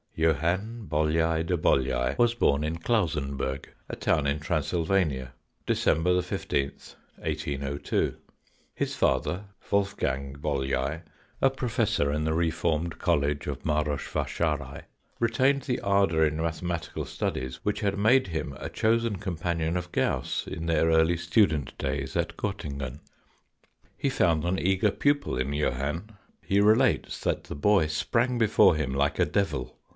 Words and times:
Johann 0.15 0.87
Bolyai 0.89 1.43
de 1.43 1.57
Bolyai 1.57 2.15
was 2.17 2.33
born 2.35 2.63
in 2.63 2.77
Klausenburg, 2.77 3.69
a 3.87 3.95
town 3.95 4.27
in 4.27 4.39
Transylvania, 4.39 5.33
December 5.65 6.11
loth, 6.11 6.31
1802. 6.31 8.15
His 8.75 8.95
father, 8.95 9.45
Wolfgang 9.71 10.33
Bolyai, 10.35 11.01
a 11.41 11.49
professor 11.49 12.11
in 12.11 12.23
the 12.25 12.33
Reformed 12.33 12.99
College 12.99 13.47
of 13.47 13.63
Maros 13.65 14.01
Vasarhely, 14.01 14.83
retained 15.19 15.63
the 15.63 15.79
ardour 15.79 16.25
in 16.25 16.37
mathematical 16.37 17.05
studies 17.05 17.59
which 17.63 17.79
had 17.79 17.97
made 17.97 18.27
him 18.27 18.55
a 18.59 18.69
chosen 18.69 19.17
companion 19.17 19.77
of 19.77 19.91
Gauss 19.91 20.45
in 20.47 20.65
their 20.65 20.87
early 20.87 21.17
student 21.17 21.75
days 21.77 22.15
at 22.15 22.37
Gottingen. 22.37 22.99
He 23.97 24.09
found 24.09 24.45
an 24.45 24.59
eager 24.59 24.91
pupil 24.91 25.37
in 25.37 25.53
Johann. 25.53 26.11
He 26.41 26.59
relates 26.59 27.19
that 27.21 27.45
the 27.45 27.55
boy 27.55 27.87
sprang 27.87 28.37
before 28.37 28.75
him 28.75 28.93
like 28.93 29.17
a 29.17 29.25
devil. 29.25 29.77